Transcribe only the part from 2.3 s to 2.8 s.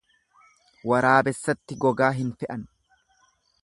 fe'an.